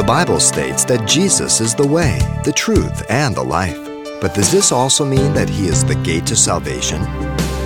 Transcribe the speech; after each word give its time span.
The 0.00 0.06
Bible 0.06 0.40
states 0.40 0.82
that 0.86 1.06
Jesus 1.06 1.60
is 1.60 1.74
the 1.74 1.86
way, 1.86 2.18
the 2.42 2.54
truth, 2.54 3.04
and 3.10 3.34
the 3.34 3.42
life. 3.42 3.76
But 4.18 4.32
does 4.32 4.50
this 4.50 4.72
also 4.72 5.04
mean 5.04 5.34
that 5.34 5.50
he 5.50 5.66
is 5.66 5.84
the 5.84 5.94
gate 5.94 6.24
to 6.28 6.36
salvation? 6.36 7.04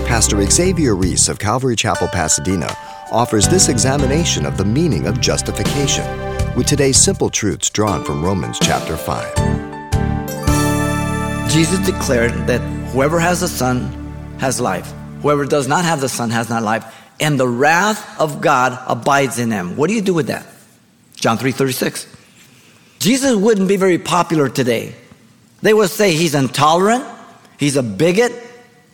Pastor 0.04 0.44
Xavier 0.44 0.96
Reese 0.96 1.28
of 1.28 1.38
Calvary 1.38 1.76
Chapel, 1.76 2.08
Pasadena 2.08 2.76
offers 3.12 3.46
this 3.46 3.68
examination 3.68 4.46
of 4.46 4.56
the 4.56 4.64
meaning 4.64 5.06
of 5.06 5.20
justification 5.20 6.05
with 6.57 6.66
today's 6.66 6.96
simple 6.96 7.30
truths 7.30 7.70
drawn 7.70 8.05
from 8.05 8.25
Romans 8.25 8.59
chapter 8.61 8.96
5. 8.96 9.37
Jesus 11.53 11.79
declared 11.87 12.32
that 12.48 12.59
whoever 12.91 13.21
has 13.21 13.43
the 13.43 13.48
Son 13.48 13.82
has 14.41 14.61
life. 14.61 14.93
Whoever 15.23 15.45
does 15.45 15.69
not 15.69 15.85
have 15.85 16.01
the 16.01 16.09
Son 16.09 16.30
has 16.30 16.51
not 16.51 16.64
life. 16.64 16.85
And 17.21 17.39
the 17.39 17.46
wrath 17.46 18.21
of 18.21 18.41
God 18.41 18.77
abides 18.89 19.39
in 19.39 19.51
them. 19.51 19.77
What 19.77 19.87
do 19.87 19.95
you 19.95 20.03
do 20.03 20.14
with 20.14 20.27
that? 20.27 20.45
John 21.14 21.39
3 21.39 21.53
36. 21.53 22.09
Jesus 23.04 23.36
wouldn't 23.36 23.68
be 23.68 23.76
very 23.76 23.98
popular 23.98 24.48
today. 24.48 24.94
They 25.60 25.74
would 25.74 25.90
say 25.90 26.14
he's 26.14 26.34
intolerant, 26.34 27.04
he's 27.58 27.77
a 27.77 27.82
bigot, 27.82 28.32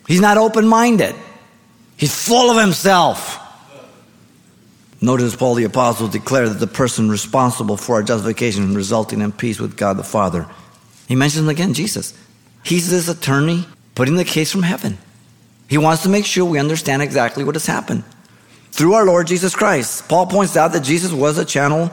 he's 0.05 0.19
not 0.19 0.37
open 0.37 0.67
minded, 0.67 1.15
he's 1.95 2.13
full 2.13 2.51
of 2.51 2.61
himself. 2.61 3.37
Notice 4.99 5.33
Paul 5.33 5.55
the 5.55 5.63
Apostle 5.63 6.09
declared 6.09 6.49
that 6.49 6.59
the 6.59 6.67
person 6.67 7.09
responsible 7.09 7.77
for 7.77 7.95
our 7.95 8.03
justification 8.03 8.75
resulting 8.75 9.21
in 9.21 9.31
peace 9.31 9.61
with 9.61 9.77
God 9.77 9.95
the 9.95 10.03
Father. 10.03 10.45
He 11.07 11.15
mentions 11.15 11.47
again 11.47 11.73
Jesus. 11.73 12.13
He's 12.65 12.91
this 12.91 13.07
attorney 13.07 13.65
putting 13.95 14.17
the 14.17 14.25
case 14.25 14.51
from 14.51 14.63
heaven. 14.63 14.97
He 15.69 15.77
wants 15.77 16.03
to 16.03 16.09
make 16.09 16.25
sure 16.25 16.43
we 16.43 16.59
understand 16.59 17.01
exactly 17.01 17.45
what 17.45 17.55
has 17.55 17.65
happened. 17.65 18.03
Through 18.71 18.93
our 18.93 19.05
Lord 19.05 19.27
Jesus 19.27 19.55
Christ, 19.55 20.09
Paul 20.09 20.27
points 20.27 20.57
out 20.57 20.73
that 20.73 20.83
Jesus 20.83 21.13
was 21.13 21.37
a 21.37 21.45
channel 21.45 21.91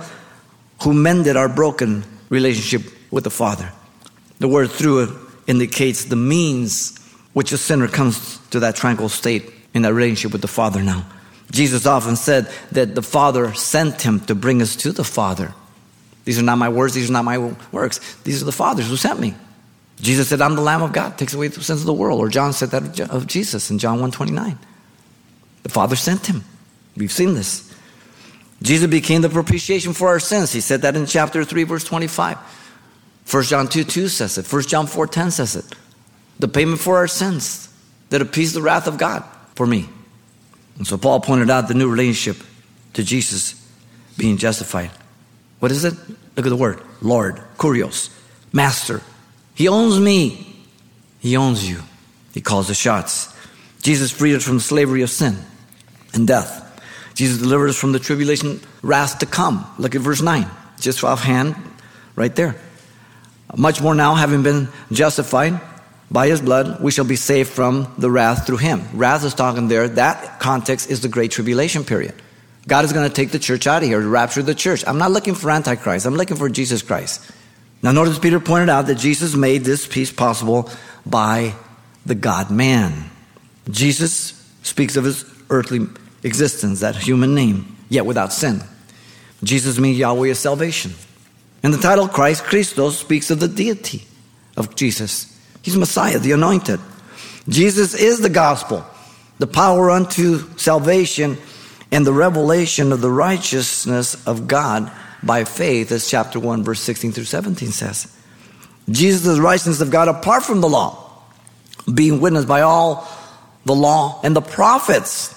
who 0.83 0.95
mended 0.95 1.37
our 1.37 1.49
broken 1.49 2.05
relationship 2.29 2.93
with 3.11 3.25
the 3.25 3.31
Father. 3.31 3.73
The 4.39 4.49
word 4.49 4.71
through 4.71 5.19
indicates 5.47 6.05
the 6.05 6.17
means 6.17 6.99
which 7.33 7.53
a 7.53 7.59
sinner 7.59 7.89
comes 7.89 8.39
to 8.49 8.61
that 8.61 8.77
tranquil 8.77 9.09
state 9.09 9.51
in 9.75 9.83
that 9.83 9.95
relationship 9.95 10.33
with 10.33 10.43
the 10.43 10.49
Father 10.49 10.83
now. 10.83 11.07
Jesus 11.51 11.87
often 11.87 12.17
said 12.17 12.51
that 12.73 12.95
the 12.95 13.03
Father 13.03 13.55
sent 13.55 14.03
him 14.03 14.21
to 14.21 14.35
bring 14.35 14.61
us 14.61 14.77
to 14.77 14.93
the 14.93 15.05
Father. 15.05 15.55
These 16.25 16.39
are 16.39 16.43
not 16.43 16.59
my 16.59 16.69
words, 16.69 16.95
these 16.95 17.09
are 17.09 17.13
not 17.13 17.25
my 17.25 17.39
works. 17.73 18.01
These 18.25 18.43
are 18.43 18.45
the 18.45 18.53
Father's 18.53 18.89
who 18.89 18.97
sent 18.97 19.19
me. 19.19 19.35
Jesus 20.01 20.29
said, 20.29 20.41
I'm 20.41 20.55
the 20.55 20.63
Lamb 20.63 20.83
of 20.83 20.93
God, 20.93 21.19
takes 21.19 21.35
away 21.35 21.49
the 21.49 21.63
sins 21.63 21.81
of 21.81 21.87
the 21.87 21.93
world. 21.93 22.21
Or 22.21 22.29
John 22.29 22.53
said 22.53 22.71
that 22.71 23.01
of 23.11 23.27
Jesus 23.27 23.71
in 23.71 23.79
John 23.79 23.95
129. 23.95 24.59
The 25.63 25.69
Father 25.69 25.97
sent 25.97 26.27
him. 26.27 26.45
We've 26.97 27.11
seen 27.11 27.35
this. 27.35 27.68
Jesus 28.63 28.91
became 28.91 29.23
the 29.23 29.29
propitiation 29.29 29.93
for 29.93 30.09
our 30.09 30.21
sins. 30.21 30.53
He 30.53 30.61
said 30.61 30.83
that 30.83 30.97
in 30.97 31.07
chapter 31.07 31.45
3, 31.45 31.63
verse 31.65 31.85
25. 31.85 32.37
1 33.31 33.43
John 33.45 33.69
2 33.69 33.85
2 33.85 34.09
says 34.09 34.39
it. 34.39 34.51
1 34.51 34.63
John 34.63 34.87
4 34.87 35.07
10 35.07 35.31
says 35.31 35.57
it. 35.57 35.65
The 36.39 36.49
payment 36.49 36.81
for 36.81 36.97
our 36.97 37.09
sins 37.09 37.73
that 38.11 38.23
appeased 38.23 38.55
the 38.55 38.63
wrath 38.63 38.87
of 38.87 38.99
God 38.99 39.23
for 39.55 39.67
me. 39.67 39.89
And 40.79 40.87
so 40.87 40.97
Paul 40.97 41.21
pointed 41.21 41.51
out 41.51 41.69
the 41.69 41.75
new 41.75 41.91
relationship 41.91 42.45
to 42.95 43.03
Jesus 43.03 43.55
being 44.17 44.39
justified. 44.39 44.91
What 45.59 45.73
is 45.73 45.85
it? 45.85 45.95
Look 46.37 46.47
at 46.47 46.51
the 46.51 46.57
word 46.57 46.81
Lord, 47.03 47.37
Kurios, 47.59 48.11
Master. 48.53 49.03
He 49.55 49.69
owns 49.69 49.99
me. 49.99 50.57
He 51.19 51.37
owns 51.37 51.69
you. 51.69 51.83
He 52.33 52.41
calls 52.41 52.69
the 52.69 52.75
shots. 52.75 53.35
Jesus 53.83 54.11
freed 54.11 54.37
us 54.37 54.45
from 54.45 54.57
the 54.57 54.63
slavery 54.63 55.03
of 55.03 55.11
sin 55.11 55.37
and 56.15 56.27
death. 56.27 56.65
Jesus 57.19 57.39
delivered 57.39 57.69
us 57.69 57.77
from 57.77 57.91
the 57.91 57.99
tribulation 57.99 58.61
wrath 58.81 59.19
to 59.19 59.27
come. 59.27 59.67
Look 59.77 59.97
at 59.97 60.03
verse 60.03 60.23
9, 60.23 60.47
just 60.79 61.03
offhand, 61.03 61.57
right 62.15 62.33
there. 62.37 62.55
Much 63.57 63.83
more 63.83 63.93
now, 63.93 64.15
having 64.15 64.45
been 64.45 64.69
justified 64.93 65.61
by 66.13 66.29
his 66.29 66.41
blood, 66.41 66.81
we 66.81 66.93
shall 66.93 67.05
be 67.05 67.17
saved 67.17 67.51
from 67.51 67.93
the 67.99 68.09
wrath 68.09 68.47
through 68.47 68.59
him. 68.59 68.85
Wrath 68.95 69.25
is 69.25 69.35
talking 69.35 69.67
there. 69.67 69.89
That 69.89 70.39
context 70.39 70.91
is 70.91 71.01
the 71.01 71.09
great 71.09 71.33
tribulation 71.33 71.83
period. 71.83 72.15
God 72.69 72.85
is 72.85 72.93
going 72.93 73.09
to 73.09 73.13
take 73.13 73.33
the 73.33 73.41
church 73.41 73.67
out 73.67 73.83
of 73.83 73.89
here, 73.89 74.01
rapture 74.01 74.45
the 74.45 74.55
church. 74.55 74.85
I'm 74.87 74.99
not 74.99 75.11
looking 75.11 75.35
for 75.35 75.51
Antichrist, 75.51 76.07
I'm 76.07 76.15
looking 76.15 76.37
for 76.37 76.49
Jesus 76.49 76.83
Christ. 76.83 77.29
Now, 77.83 77.91
notice 77.91 78.21
Peter 78.21 78.39
pointed 78.39 78.69
out 78.69 78.87
that 78.87 78.99
Jesus 78.99 79.35
made 79.35 79.65
this 79.65 79.89
peace 79.89 80.13
possible 80.13 80.71
by 81.05 81.57
the 82.07 82.15
God 82.15 82.53
man. 82.53 83.11
Jesus 83.69 84.41
speaks 84.63 84.95
of 84.95 85.03
his 85.03 85.25
earthly 85.51 85.89
existence, 86.23 86.81
that 86.81 86.97
human 86.97 87.35
name, 87.35 87.77
yet 87.89 88.07
without 88.07 88.33
sin. 88.33 88.63
Jesus 89.43 89.79
means 89.79 89.99
Yahweh 89.99 90.29
is 90.29 90.39
salvation. 90.39 90.93
And 91.63 91.73
the 91.73 91.79
title 91.79 92.09
Christ, 92.09 92.45
Christos, 92.45 92.99
speaks 92.99 93.31
of 93.31 93.41
the 93.41 93.49
deity 93.49 94.05
of 94.57 94.75
Jesus. 94.75 95.39
He's 95.63 95.77
Messiah, 95.77 96.19
the 96.19 96.33
anointed. 96.33 96.81
Jesus 97.49 97.95
is 97.95 98.21
the 98.21 98.29
gospel, 98.29 98.85
the 99.39 99.47
power 99.47 99.91
unto 99.91 100.57
salvation 100.57 101.39
and 101.91 102.07
the 102.07 102.13
revelation 102.13 102.93
of 102.93 103.01
the 103.01 103.11
righteousness 103.11 104.27
of 104.27 104.47
God 104.47 104.91
by 105.23 105.45
faith, 105.45 105.91
as 105.91 106.09
chapter 106.09 106.39
1, 106.39 106.63
verse 106.63 106.81
16 106.81 107.13
through 107.13 107.25
17 107.25 107.71
says. 107.71 108.15
Jesus 108.91 109.27
is 109.27 109.37
the 109.37 109.43
righteousness 109.43 109.81
of 109.81 109.91
God 109.91 110.09
apart 110.09 110.43
from 110.43 110.61
the 110.61 110.69
law, 110.69 111.11
being 111.93 112.21
witnessed 112.21 112.49
by 112.49 112.63
all 112.63 113.09
the 113.65 113.75
law 113.75 114.21
and 114.23 114.37
the 114.37 114.41
prophets 114.41 115.35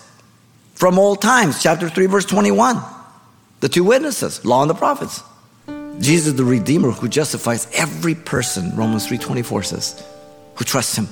from 0.82 0.98
old 0.98 1.22
times, 1.22 1.62
chapter 1.62 1.88
3, 1.88 2.08
verse 2.08 2.26
21. 2.26 2.82
The 3.60 3.70
two 3.70 3.84
witnesses, 3.84 4.44
law 4.44 4.64
and 4.64 4.70
the 4.72 4.74
prophets. 4.74 5.22
Jesus 6.00 6.34
the 6.34 6.44
Redeemer 6.44 6.90
who 6.90 7.08
justifies 7.08 7.68
every 7.72 8.16
person, 8.16 8.76
Romans 8.76 9.06
3.24 9.06 9.64
says, 9.64 10.04
who 10.56 10.66
trusts 10.66 10.98
him. 10.98 11.08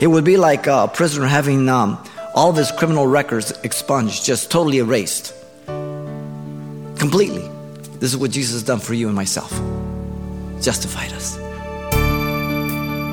It 0.00 0.08
would 0.08 0.24
be 0.24 0.36
like 0.36 0.66
a 0.66 0.90
prisoner 0.92 1.26
having 1.26 1.68
um, 1.68 2.04
all 2.34 2.50
of 2.50 2.56
his 2.56 2.72
criminal 2.72 3.06
records 3.06 3.52
expunged, 3.62 4.24
just 4.24 4.50
totally 4.50 4.78
erased. 4.78 5.32
Completely. 6.98 7.48
This 8.00 8.12
is 8.12 8.16
what 8.16 8.32
Jesus 8.32 8.54
has 8.54 8.64
done 8.64 8.80
for 8.80 8.94
you 8.94 9.06
and 9.06 9.14
myself. 9.14 9.52
Justified 10.60 11.12
us. 11.12 11.43